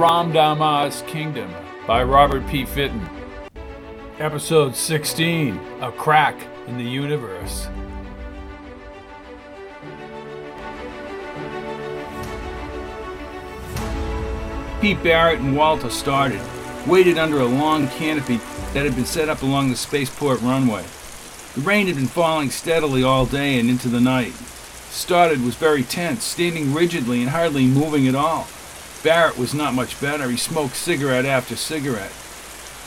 [0.00, 1.54] Ramdama's Kingdom
[1.86, 2.64] by Robert P.
[2.64, 3.06] Fitton.
[4.18, 7.68] Episode 16 A Crack in the Universe.
[14.80, 16.40] Pete Barrett and Walter Stoddard,
[16.86, 18.38] waited under a long canopy
[18.72, 20.86] that had been set up along the spaceport runway.
[21.54, 24.32] The rain had been falling steadily all day and into the night.
[24.88, 28.48] Stoddard was very tense, standing rigidly and hardly moving at all.
[29.02, 30.28] Barrett was not much better.
[30.28, 32.12] He smoked cigarette after cigarette.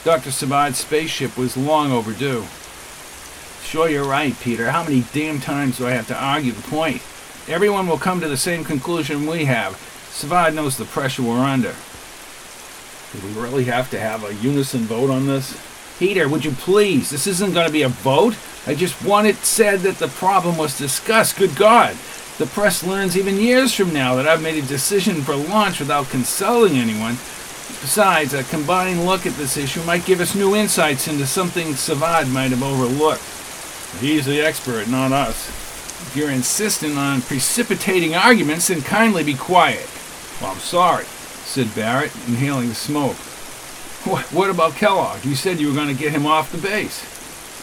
[0.03, 0.31] Dr.
[0.31, 2.45] Savard's spaceship was long overdue.
[3.63, 4.69] Sure, you're right, Peter.
[4.69, 7.01] How many damn times do I have to argue the point?
[7.47, 9.75] Everyone will come to the same conclusion we have.
[10.11, 11.73] Savard knows the pressure we're under.
[13.13, 15.59] Do we really have to have a unison vote on this?
[15.97, 17.09] Peter, would you please?
[17.09, 18.35] This isn't going to be a vote.
[18.67, 21.37] I just want it said that the problem was discussed.
[21.37, 21.95] Good God.
[22.37, 26.09] The press learns even years from now that I've made a decision for launch without
[26.09, 27.17] consulting anyone.
[27.79, 32.27] Besides, a combined look at this issue might give us new insights into something Savard
[32.27, 33.21] might have overlooked.
[33.99, 35.49] He's the expert, not us.
[36.07, 39.87] If you're insistent on precipitating arguments, then kindly be quiet.
[40.41, 43.15] Well, I'm sorry, said Barrett, inhaling the smoke.
[44.05, 45.23] What, what about Kellogg?
[45.23, 47.05] You said you were going to get him off the base.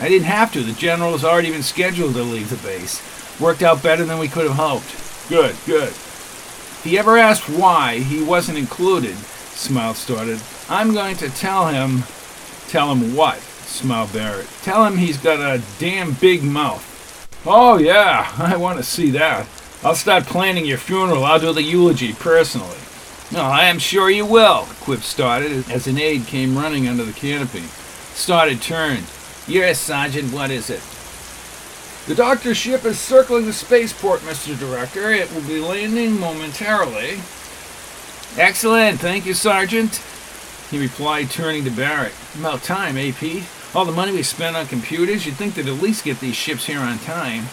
[0.01, 0.63] I didn't have to.
[0.63, 3.03] The general has already been scheduled to leave the base.
[3.41, 5.29] Worked out better than we could have hoped.
[5.29, 5.93] Good, good.
[6.83, 10.41] He ever asked why he wasn't included, smiled Stoddard.
[10.69, 12.05] I'm going to tell him.
[12.69, 13.39] Tell him what?
[13.39, 14.49] smiled Barrett.
[14.63, 16.87] Tell him he's got a damn big mouth.
[17.47, 19.47] Oh, yeah, I want to see that.
[19.83, 21.25] I'll start planning your funeral.
[21.25, 22.77] I'll do the eulogy personally.
[23.33, 27.13] No, I am sure you will, Quip Stoddard as an aide came running under the
[27.13, 27.63] canopy.
[28.13, 29.05] Stoddard turned.
[29.47, 30.83] Yes, Sergeant, what is it?
[32.11, 34.59] The doctor's ship is circling the spaceport, Mr.
[34.59, 35.13] Director.
[35.13, 37.21] It will be landing momentarily.
[38.37, 40.03] Excellent, thank you, Sergeant,
[40.73, 42.13] he replied, turning to Barrett.
[42.37, 43.45] About time, AP.
[43.77, 46.67] All the money we spent on computers, you'd think they'd at least get these ships
[46.67, 47.45] here on time.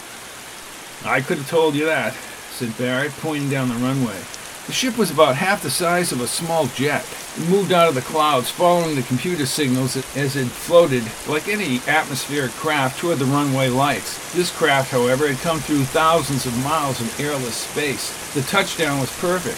[1.05, 2.15] I could have told you that,
[2.49, 4.17] said Barrett, pointing down the runway.
[4.67, 7.05] The ship was about half the size of a small jet.
[7.37, 11.79] It moved out of the clouds, following the computer signals as it floated like any
[11.87, 14.33] atmospheric craft toward the runway lights.
[14.33, 18.11] This craft, however, had come through thousands of miles of airless space.
[18.33, 19.57] The touchdown was perfect.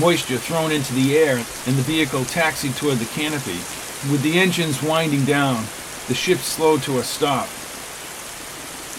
[0.00, 3.60] Moisture thrown into the air, and the vehicle taxied toward the canopy.
[4.10, 5.64] With the engines winding down,
[6.08, 7.46] the ship slowed to a stop.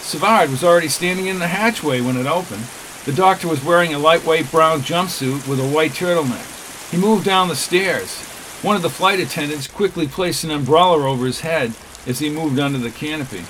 [0.06, 2.62] Savard was already standing in the hatchway when it opened.
[3.04, 6.90] The doctor was wearing a lightweight brown jumpsuit with a white turtleneck.
[6.92, 8.16] He moved down the stairs.
[8.62, 11.74] One of the flight attendants quickly placed an umbrella over his head
[12.06, 13.40] as he moved under the canopy.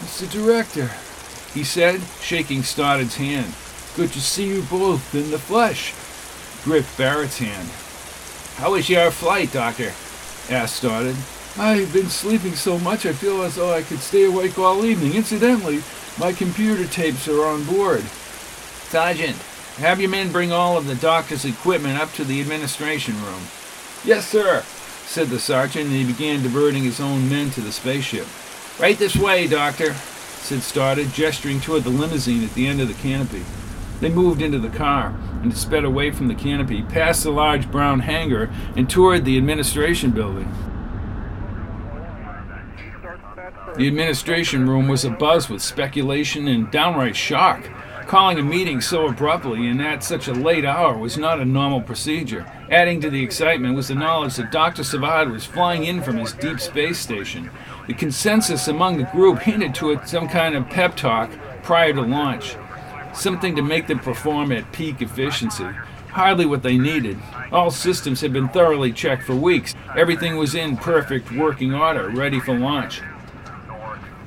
[0.00, 0.30] Mr.
[0.30, 0.90] Director,
[1.52, 3.54] he said, shaking Stoddard's hand.
[3.96, 5.92] Good to see you both in the flesh.
[6.64, 7.68] Gripped Barrett's hand.
[8.56, 9.92] How was your flight, Doctor?
[10.48, 11.16] asked Stoddard.
[11.58, 15.14] I've been sleeping so much I feel as though I could stay awake all evening.
[15.14, 15.82] Incidentally,
[16.18, 18.04] my computer tapes are on board.
[18.88, 19.36] Sergeant,
[19.78, 23.42] have your men bring all of the doctor's equipment up to the administration room.
[24.04, 24.62] Yes, sir,
[25.06, 28.26] said the sergeant, and he began diverting his own men to the spaceship.
[28.78, 32.94] Right this way, Doctor, said Stoddard, gesturing toward the limousine at the end of the
[32.94, 33.44] canopy.
[34.00, 38.00] They moved into the car and sped away from the canopy, past the large brown
[38.00, 40.52] hangar, and toward the administration building.
[43.76, 47.68] The administration room was abuzz with speculation and downright shock.
[48.14, 51.80] Calling a meeting so abruptly and at such a late hour was not a normal
[51.80, 52.46] procedure.
[52.70, 54.84] Adding to the excitement was the knowledge that Dr.
[54.84, 57.50] Savard was flying in from his deep space station.
[57.88, 61.28] The consensus among the group hinted to some kind of pep talk
[61.64, 62.54] prior to launch,
[63.12, 65.66] something to make them perform at peak efficiency.
[66.10, 67.18] Hardly what they needed.
[67.50, 69.74] All systems had been thoroughly checked for weeks.
[69.96, 73.02] Everything was in perfect working order, ready for launch.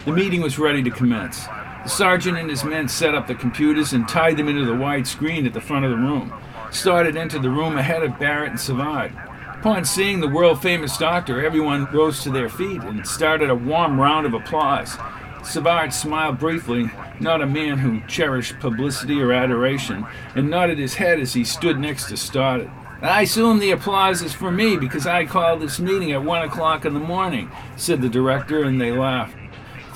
[0.04, 1.48] The meeting was ready to commence.
[1.88, 5.08] The sergeant and his men set up the computers and tied them into the wide
[5.08, 6.34] screen at the front of the room.
[6.70, 9.14] Stoddard entered the room ahead of Barrett and Savard.
[9.54, 14.02] Upon seeing the world famous doctor, everyone rose to their feet and started a warm
[14.02, 14.98] round of applause.
[15.46, 16.92] Savard smiled briefly,
[17.22, 20.06] not a man who cherished publicity or adoration,
[20.36, 22.70] and nodded his head as he stood next to Stoddard.
[23.02, 26.84] I assume the applause is for me because I called this meeting at one o'clock
[26.84, 29.37] in the morning, said the director, and they laughed.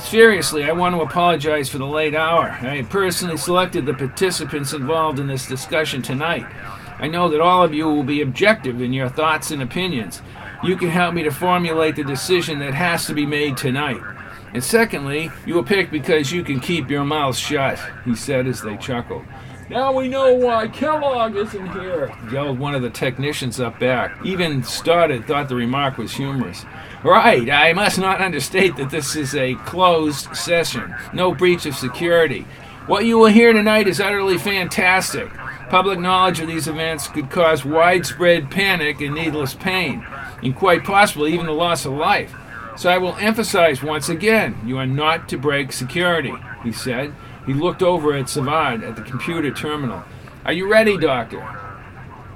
[0.01, 2.49] Seriously, I want to apologize for the late hour.
[2.61, 6.45] I personally selected the participants involved in this discussion tonight.
[6.99, 10.21] I know that all of you will be objective in your thoughts and opinions.
[10.63, 14.01] You can help me to formulate the decision that has to be made tonight.
[14.53, 18.61] And secondly, you were picked because you can keep your mouth shut, he said as
[18.61, 19.23] they chuckled.
[19.69, 24.17] Now we know why Kellogg isn't here, yelled one of the technicians up back.
[24.25, 26.65] Even Stoddard thought the remark was humorous.
[27.03, 32.45] Right, I must not understate that this is a closed session, no breach of security.
[32.85, 35.31] What you will hear tonight is utterly fantastic.
[35.69, 40.05] Public knowledge of these events could cause widespread panic and needless pain,
[40.43, 42.35] and quite possibly even the loss of life.
[42.77, 47.15] So I will emphasize once again you are not to break security, he said.
[47.47, 50.03] He looked over at Savard at the computer terminal.
[50.45, 51.41] Are you ready, Doctor?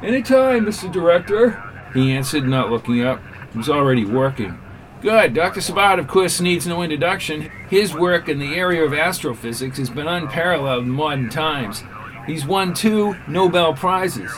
[0.01, 0.91] Any time, Mr.
[0.91, 1.61] Director,
[1.93, 3.21] he answered, not looking up.
[3.55, 4.59] He was already working.
[5.01, 5.33] Good.
[5.33, 5.61] Dr.
[5.61, 7.49] Savard, of course, needs no introduction.
[7.69, 11.81] His work in the area of astrophysics has been unparalleled in modern times.
[12.27, 14.29] He's won two Nobel Prizes.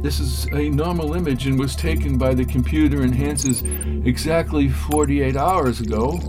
[0.00, 3.62] This is a normal image and was taken by the computer enhances
[4.06, 6.20] exactly 48 hours ago.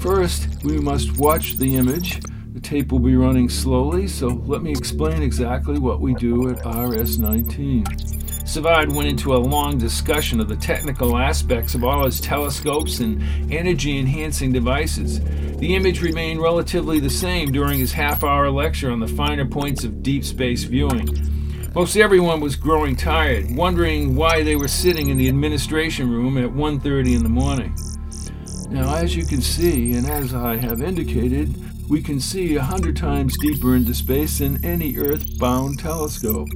[0.00, 2.22] First, we must watch the image.
[2.54, 6.56] The tape will be running slowly, so let me explain exactly what we do at
[6.64, 8.23] RS-19.
[8.44, 13.22] Savard went into a long discussion of the technical aspects of all his telescopes and
[13.50, 15.20] energy-enhancing devices.
[15.56, 20.02] The image remained relatively the same during his half-hour lecture on the finer points of
[20.02, 21.08] deep space viewing.
[21.74, 26.52] Most everyone was growing tired, wondering why they were sitting in the administration room at
[26.52, 27.74] 1:30 in the morning.
[28.70, 31.54] Now, as you can see, and as I have indicated,
[31.88, 36.48] we can see a hundred times deeper into space than any Earth-bound telescope.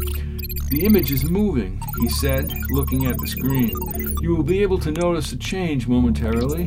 [0.70, 3.73] The image is moving, he said, looking at the screen.
[4.20, 6.67] You will be able to notice a change momentarily.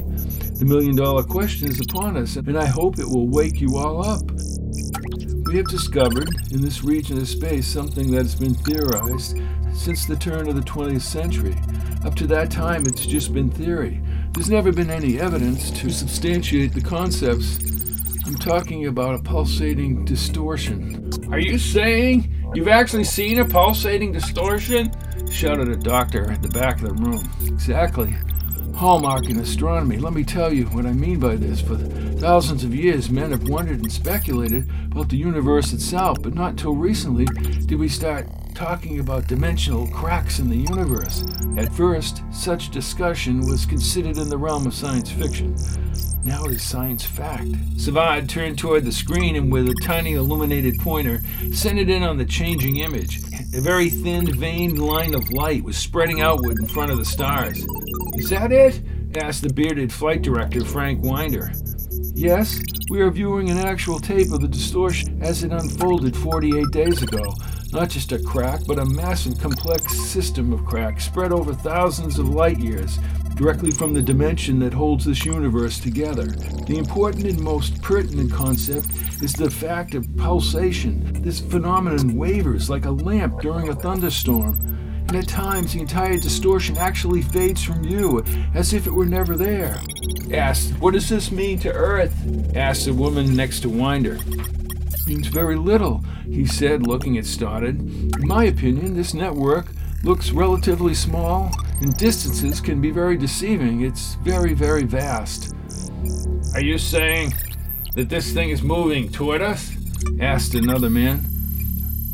[0.58, 4.04] The million dollar question is upon us, and I hope it will wake you all
[4.04, 4.24] up.
[5.46, 9.38] We have discovered in this region of space something that has been theorized
[9.72, 11.56] since the turn of the 20th century.
[12.04, 14.02] Up to that time, it's just been theory.
[14.34, 17.60] There's never been any evidence to substantiate the concepts.
[18.26, 21.12] I'm talking about a pulsating distortion.
[21.32, 24.92] Are you saying you've actually seen a pulsating distortion?
[25.30, 27.30] shouted a doctor at the back of the room.
[27.46, 28.16] Exactly
[28.82, 29.98] hallmark in astronomy.
[29.98, 31.62] Let me tell you what I mean by this.
[31.62, 36.52] For thousands of years, men have wondered and speculated about the universe itself, but not
[36.52, 41.24] until recently did we start talking about dimensional cracks in the universe.
[41.58, 45.56] At first, such discussion was considered in the realm of science fiction.
[46.24, 47.48] Now it is science fact.
[47.78, 51.22] Savard turned toward the screen and with a tiny illuminated pointer
[51.52, 53.22] sent it in on the changing image.
[53.56, 57.66] A very thin, veined line of light was spreading outward in front of the stars.
[58.16, 58.82] Is that it?
[59.18, 61.52] asked the bearded flight director, Frank Winder.
[62.14, 67.02] Yes, we are viewing an actual tape of the distortion as it unfolded 48 days
[67.02, 67.34] ago.
[67.74, 72.30] Not just a crack, but a massive complex system of cracks spread over thousands of
[72.30, 73.00] light years,
[73.36, 76.26] directly from the dimension that holds this universe together.
[76.68, 78.88] The important and most pertinent concept
[79.22, 81.22] is the fact of pulsation.
[81.22, 84.56] This phenomenon wavers like a lamp during a thunderstorm.
[85.08, 88.24] And at times, the entire distortion actually fades from view,
[88.54, 89.82] as if it were never there.
[90.32, 92.16] Asked, What does this mean to Earth?
[92.56, 94.18] asked the woman next to Winder
[95.08, 97.80] means very little, he said, looking at Stoddard.
[97.80, 99.68] In my opinion, this network
[100.04, 103.82] looks relatively small, and distances can be very deceiving.
[103.82, 105.56] It's very, very vast.
[106.54, 107.34] Are you saying
[107.96, 109.76] that this thing is moving toward us?
[110.20, 111.26] asked another man.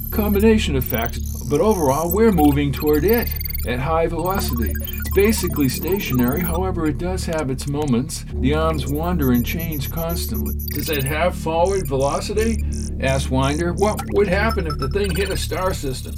[0.07, 3.33] A combination of factors, but overall, we're moving toward it
[3.67, 4.71] at high velocity.
[4.79, 8.25] It's basically stationary, however, it does have its moments.
[8.35, 10.55] The arms wander and change constantly.
[10.69, 12.63] Does it have forward velocity?
[13.01, 13.73] asked Winder.
[13.73, 16.15] What would happen if the thing hit a star system?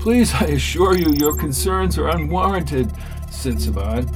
[0.00, 2.90] Please, I assure you, your concerns are unwarranted,
[3.30, 4.08] said Savard.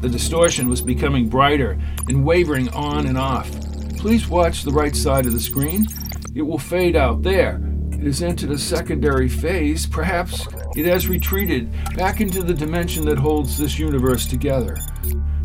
[0.00, 1.78] The distortion was becoming brighter
[2.08, 3.50] and wavering on and off.
[3.98, 5.88] Please watch the right side of the screen.
[6.34, 7.60] It will fade out there.
[7.92, 9.86] It has entered a secondary phase.
[9.86, 14.78] Perhaps it has retreated back into the dimension that holds this universe together.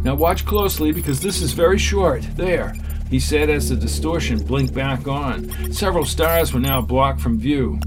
[0.03, 2.25] Now watch closely because this is very short.
[2.37, 2.73] There,
[3.09, 5.73] he said as the distortion blinked back on.
[5.73, 7.77] Several stars were now blocked from view.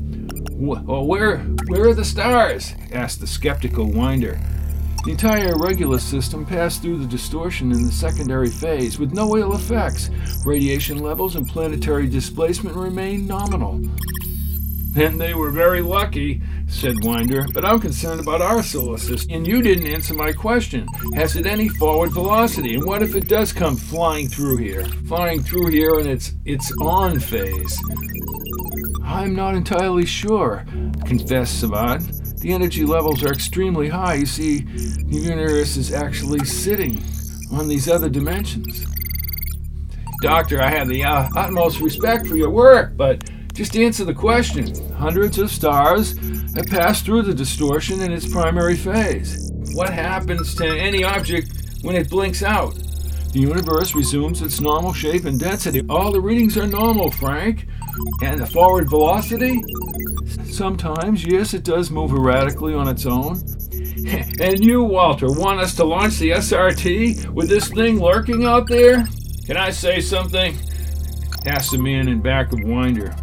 [0.64, 2.72] Well, oh, where, where are the stars?
[2.90, 4.40] asked the skeptical Winder.
[5.04, 9.54] The entire Regulus system passed through the distortion in the secondary phase with no ill
[9.54, 10.08] effects.
[10.46, 13.74] Radiation levels and planetary displacement remain nominal.
[14.96, 19.34] And they were very lucky, said Winder, but I'm concerned about our solar system.
[19.34, 20.86] And you didn't answer my question.
[21.14, 22.76] Has it any forward velocity?
[22.76, 24.86] And what if it does come flying through here?
[25.08, 27.78] Flying through here in its its on phase.
[29.14, 30.66] I'm not entirely sure,
[31.06, 32.02] confessed Savard.
[32.40, 34.14] The energy levels are extremely high.
[34.14, 37.00] You see, the universe is actually sitting
[37.52, 38.84] on these other dimensions.
[40.20, 44.74] Doctor, I have the uh, utmost respect for your work, but just answer the question.
[44.94, 46.18] Hundreds of stars
[46.56, 49.52] have passed through the distortion in its primary phase.
[49.74, 51.52] What happens to any object
[51.82, 52.74] when it blinks out?
[53.32, 55.82] The universe resumes its normal shape and density.
[55.88, 57.68] All the readings are normal, Frank.
[58.22, 59.62] And the forward velocity?
[60.44, 63.36] Sometimes, yes, it does move erratically on its own.
[64.40, 69.06] and you, Walter, want us to launch the SRT with this thing lurking out there?
[69.46, 70.56] Can I say something?
[71.46, 73.14] asked the man in back of Winder.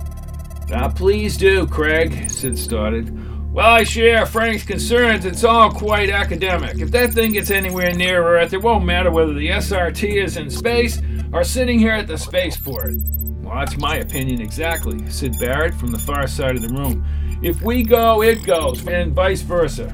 [0.74, 3.12] Ah, please do, Craig, said Stoddard.
[3.52, 5.26] Well, I share Frank's concerns.
[5.26, 6.80] It's all quite academic.
[6.80, 10.50] If that thing gets anywhere near Earth, it won't matter whether the SRT is in
[10.50, 11.02] space
[11.34, 12.94] or sitting here at the spaceport.
[13.52, 17.06] Well, that's my opinion exactly, said Barrett from the far side of the room.
[17.44, 19.94] If we go, it goes, and vice versa.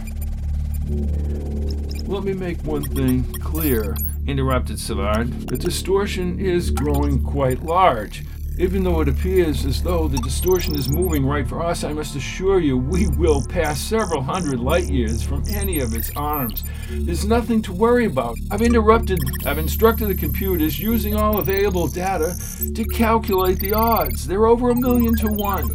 [2.06, 3.96] Let me make one thing clear,
[4.28, 5.48] interrupted Savard.
[5.48, 8.24] The distortion is growing quite large.
[8.60, 12.16] Even though it appears as though the distortion is moving right for us, I must
[12.16, 16.64] assure you we will pass several hundred light years from any of its arms.
[16.90, 18.36] There's nothing to worry about.
[18.50, 22.36] I've interrupted, I've instructed the computers using all available data
[22.74, 24.26] to calculate the odds.
[24.26, 25.70] They're over a million to one.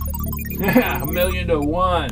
[0.64, 2.10] a million to one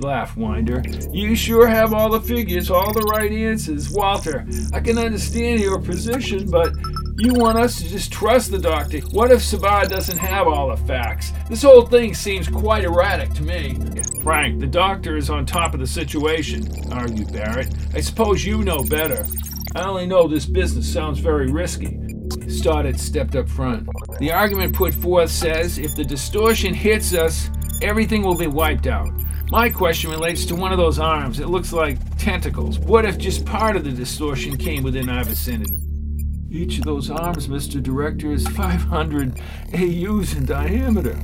[0.00, 0.82] laugh, Winder.
[1.12, 3.90] You sure have all the figures, all the right answers.
[3.90, 6.72] Walter, I can understand your position, but
[7.20, 8.98] you want us to just trust the doctor?
[9.10, 11.32] What if Savard doesn't have all the facts?
[11.48, 13.78] This whole thing seems quite erratic to me.
[14.22, 17.74] Frank, the doctor is on top of the situation, argued Barrett.
[17.94, 19.26] I suppose you know better.
[19.74, 21.98] I only know this business sounds very risky.
[22.48, 23.86] Stoddard stepped up front.
[24.18, 27.50] The argument put forth says if the distortion hits us,
[27.82, 29.10] everything will be wiped out.
[29.50, 31.40] My question relates to one of those arms.
[31.40, 32.78] It looks like tentacles.
[32.78, 35.89] What if just part of the distortion came within our vicinity?
[36.52, 37.80] Each of those arms, Mr.
[37.80, 39.40] Director, is 500
[39.72, 41.16] AUs in diameter.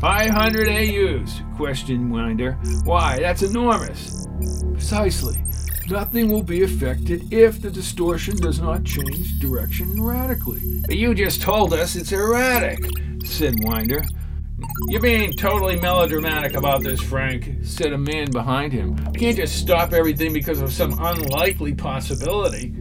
[0.00, 1.40] 500 AUs?
[1.56, 2.52] questioned Winder.
[2.84, 4.28] Why, that's enormous.
[4.72, 5.42] Precisely.
[5.88, 10.80] Nothing will be affected if the distortion does not change direction radically.
[10.82, 12.78] But you just told us it's erratic,
[13.24, 14.04] said Winder.
[14.88, 18.96] You're being totally melodramatic about this, Frank, said a man behind him.
[19.14, 22.74] You can't just stop everything because of some unlikely possibility.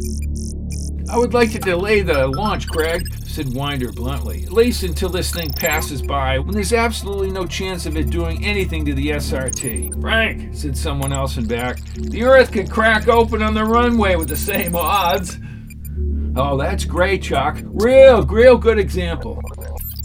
[1.14, 5.32] I would like to delay the launch, Craig, said Winder bluntly, at least until this
[5.32, 10.02] thing passes by, when there's absolutely no chance of it doing anything to the SRT.
[10.02, 14.28] Frank, said someone else in back, the Earth could crack open on the runway with
[14.28, 15.38] the same odds.
[16.36, 17.60] Oh, that's great, Chuck.
[17.64, 19.40] Real, real good example.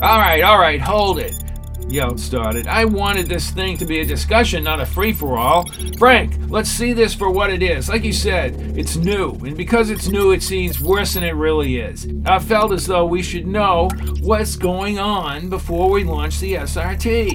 [0.03, 1.43] All right, all right, hold it
[1.89, 2.67] yelled Stoddard.
[2.67, 5.67] I wanted this thing to be a discussion, not a free for all.
[5.99, 7.89] Frank, let's see this for what it is.
[7.89, 11.79] Like you said, it's new, and because it's new, it seems worse than it really
[11.79, 12.07] is.
[12.27, 13.89] I felt as though we should know
[14.21, 17.33] what's going on before we launch the SRT.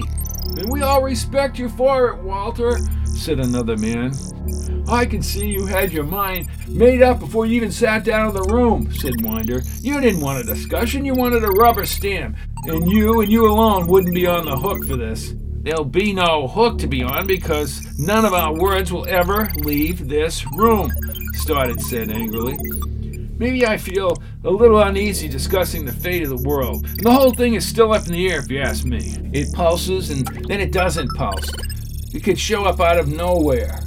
[0.58, 4.12] And we all respect you for it, Walter, said another man.
[4.88, 8.34] I can see you had your mind made up before you even sat down in
[8.34, 9.62] the room, said Winder.
[9.80, 12.36] You didn't want a discussion, you wanted a rubber stamp.
[12.64, 15.34] And you and you alone wouldn't be on the hook for this.
[15.62, 20.08] There'll be no hook to be on because none of our words will ever leave
[20.08, 20.92] this room,
[21.32, 22.58] Stoddard said angrily.
[23.38, 26.84] Maybe I feel a little uneasy discussing the fate of the world.
[26.84, 29.16] And the whole thing is still up in the air, if you ask me.
[29.32, 31.50] It pulses and then it doesn't pulse.
[32.12, 33.80] It could show up out of nowhere.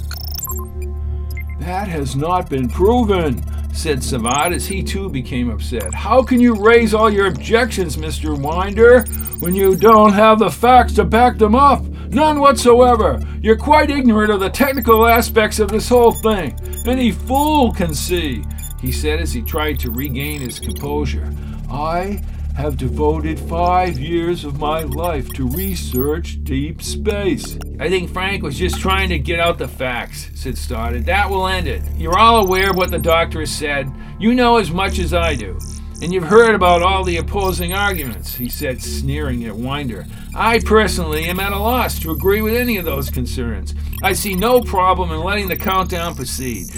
[1.60, 3.42] That has not been proven,
[3.74, 5.92] said Savard as he too became upset.
[5.92, 8.38] How can you raise all your objections, Mr.
[8.38, 9.02] Winder,
[9.40, 11.82] when you don't have the facts to back them up?
[12.10, 13.20] None whatsoever.
[13.42, 16.58] You're quite ignorant of the technical aspects of this whole thing.
[16.86, 18.44] Any fool can see,
[18.80, 21.30] he said as he tried to regain his composure.
[21.70, 22.22] I
[22.58, 27.56] have devoted five years of my life to research deep space.
[27.78, 31.06] I think Frank was just trying to get out the facts, said Stoddard.
[31.06, 31.82] That will end it.
[31.96, 33.88] You're all aware of what the doctor has said.
[34.18, 35.56] You know as much as I do.
[36.00, 40.06] And you've heard about all the opposing arguments, he said, sneering at Winder.
[40.32, 43.74] I personally am at a loss to agree with any of those concerns.
[44.00, 46.68] I see no problem in letting the countdown proceed.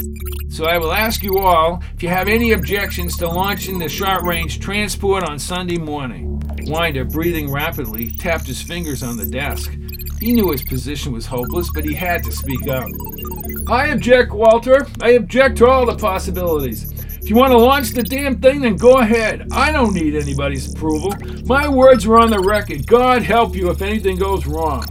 [0.49, 4.23] So I will ask you all if you have any objections to launching the short
[4.23, 6.43] range transport on Sunday morning.
[6.63, 9.71] Winder, breathing rapidly, tapped his fingers on the desk.
[10.19, 12.89] He knew his position was hopeless, but he had to speak up.
[13.69, 14.87] I object, Walter.
[15.03, 16.91] I object to all the possibilities.
[17.23, 19.49] If you want to launch the damn thing, then go ahead.
[19.53, 21.13] I don't need anybody's approval.
[21.45, 22.87] My words are on the record.
[22.87, 24.85] God help you if anything goes wrong.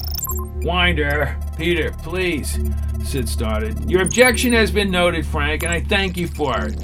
[0.62, 2.60] Winder, Peter, please,
[3.04, 3.90] Sid Stoddard.
[3.90, 6.76] Your objection has been noted, Frank, and I thank you for it.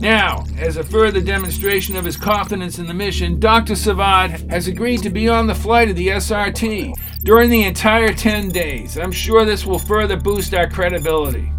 [0.00, 3.74] Now, as a further demonstration of his confidence in the mission, Dr.
[3.74, 8.48] Savard has agreed to be on the flight of the SRT during the entire 10
[8.50, 8.96] days.
[8.96, 11.52] I'm sure this will further boost our credibility.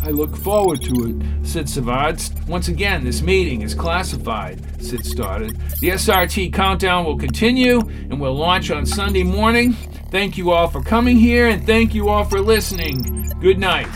[0.00, 2.22] I look forward to it, said Savard.
[2.46, 5.56] Once again, this meeting is classified, Sid Stoddard.
[5.80, 9.72] The SRT countdown will continue and will launch on Sunday morning.
[10.10, 13.30] Thank you all for coming here and thank you all for listening.
[13.40, 13.88] Good night.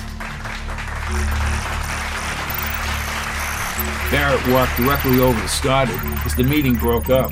[4.11, 7.31] Barrett walked directly over to Stoddard as the meeting broke up.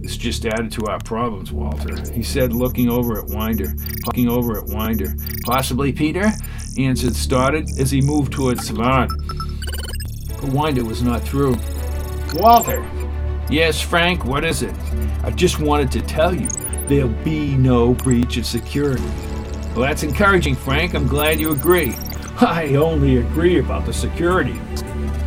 [0.00, 3.72] This just added to our problems, Walter, he said, looking over at Winder.
[4.06, 5.14] Looking over at Winder.
[5.44, 6.32] Possibly Peter?
[6.78, 9.10] Answered Stoddard as he moved towards Savard.
[10.40, 11.56] But Winder was not through.
[12.34, 12.88] Walter!
[13.50, 14.74] Yes, Frank, what is it?
[15.22, 16.48] I just wanted to tell you
[16.86, 19.02] there'll be no breach of security.
[19.74, 20.94] Well, that's encouraging, Frank.
[20.94, 21.94] I'm glad you agree.
[22.40, 24.58] I only agree about the security.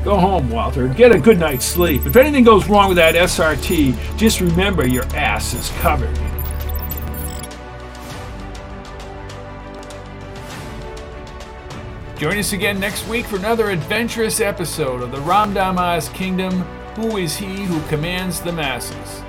[0.04, 0.88] Go home, Walter.
[0.88, 2.06] Get a good night's sleep.
[2.06, 6.16] If anything goes wrong with that SRT, just remember your ass is covered.
[12.26, 16.62] Join us again next week for another adventurous episode of the Ramdamas Kingdom
[16.96, 19.22] Who is He Who Commands the Masses?